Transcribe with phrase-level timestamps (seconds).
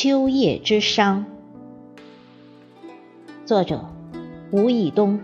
[0.00, 1.24] 秋叶之殇。
[3.44, 3.84] 作者：
[4.52, 5.18] 吴以东，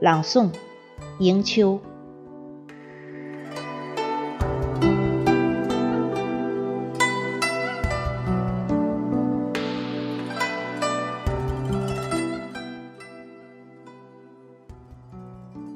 [0.00, 0.48] 朗诵：
[1.18, 1.78] 迎秋。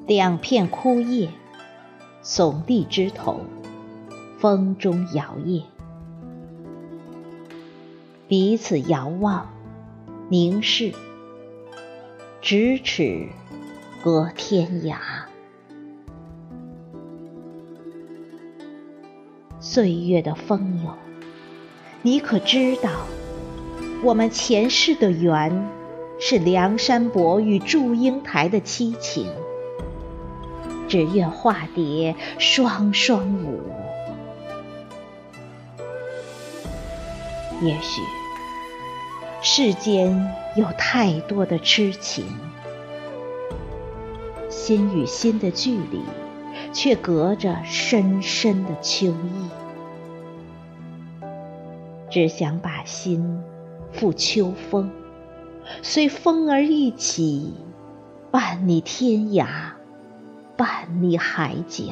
[0.06, 1.28] 两片枯叶，
[2.24, 3.42] 耸立枝头，
[4.38, 5.64] 风中摇曳，
[8.28, 9.48] 彼此遥望，
[10.28, 10.92] 凝视，
[12.42, 13.28] 咫尺
[14.04, 14.98] 隔天涯。
[19.60, 20.92] 岁月的风涌，
[22.02, 22.90] 你可知道，
[24.04, 25.66] 我们前世的缘，
[26.20, 29.32] 是梁山伯与祝英台的凄情。
[30.86, 33.62] 只愿化蝶双双舞。
[37.60, 38.00] 也许
[39.50, 42.26] 世间有太多的痴情，
[44.50, 46.02] 心与心的距离，
[46.74, 49.48] 却隔着深深的秋意。
[52.10, 53.42] 只想把心
[53.90, 54.90] 付秋风，
[55.80, 57.54] 随风儿一起，
[58.30, 59.46] 伴你天涯。
[60.58, 61.86] 伴你海角。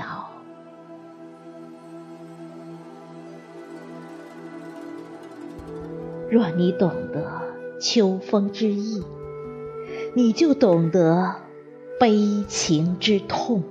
[6.29, 7.46] 若你懂得
[7.81, 9.03] 秋风之意，
[10.15, 11.37] 你就懂得
[12.01, 13.63] 悲情之痛。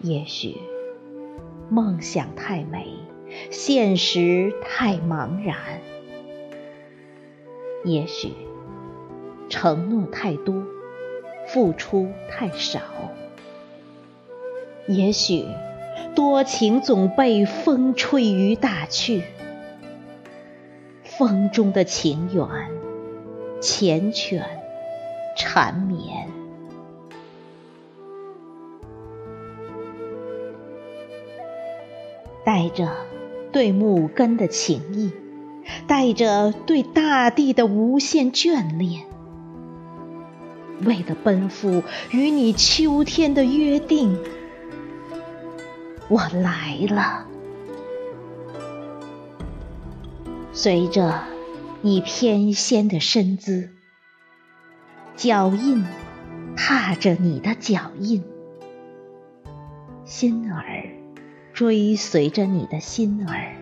[0.00, 0.56] 也许
[1.68, 2.86] 梦想太美，
[3.50, 5.56] 现实太茫然。
[7.84, 8.32] 也许。
[9.50, 10.64] 承诺太多，
[11.46, 12.80] 付出太少。
[14.88, 15.44] 也许
[16.16, 19.22] 多情总被风吹雨打去，
[21.18, 22.44] 风中的情缘
[23.60, 24.42] 缱绻
[25.36, 26.28] 缠绵，
[32.44, 32.88] 带着
[33.52, 35.12] 对木根的情意，
[35.86, 39.04] 带着对大地的无限眷恋。
[40.84, 44.18] 为了奔赴与你秋天的约定，
[46.08, 47.26] 我来了。
[50.56, 51.24] 随着
[51.82, 53.70] 你翩跹的身姿，
[55.16, 55.84] 脚印
[56.56, 58.22] 踏着你的脚印，
[60.04, 60.84] 心儿
[61.52, 63.56] 追随着你的心儿，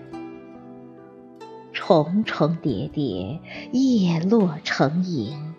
[1.73, 3.41] 重重叠叠，
[3.73, 5.55] 叶落成影。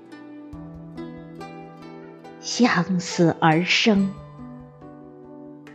[2.42, 4.14] 相思而生，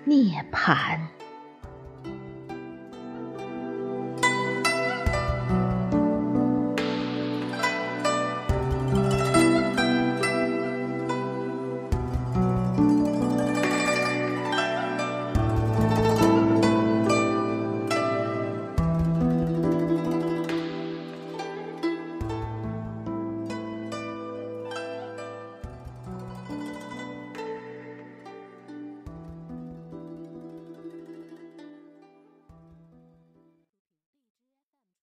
[0.04, 1.00] 涅槃。